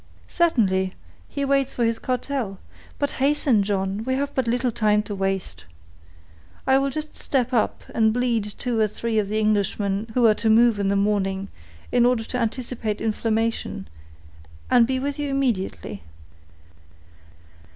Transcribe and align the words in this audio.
"Certainly, 0.27 0.93
he 1.29 1.45
waits 1.45 1.75
for 1.75 1.85
his 1.85 1.99
cartel; 1.99 2.57
but 2.97 3.11
hasten, 3.21 3.61
John, 3.61 4.03
we 4.03 4.15
have 4.15 4.33
but 4.33 4.47
little 4.47 4.71
time 4.71 5.03
to 5.03 5.13
waste. 5.13 5.65
I 6.65 6.79
will 6.79 6.89
just 6.89 7.15
step 7.15 7.53
up 7.53 7.83
and 7.93 8.11
bleed 8.11 8.55
two 8.57 8.79
or 8.79 8.87
three 8.87 9.19
of 9.19 9.29
the 9.29 9.37
Englishmen 9.37 10.09
who 10.15 10.25
are 10.25 10.33
to 10.33 10.49
move 10.49 10.79
in 10.79 10.87
the 10.87 10.95
morning, 10.95 11.49
in 11.91 12.07
order 12.07 12.23
to 12.23 12.39
anticipate 12.39 12.99
inflammation, 12.99 13.87
and 14.71 14.87
be 14.87 14.97
with 14.97 15.19
you 15.19 15.29
immediately." 15.29 16.01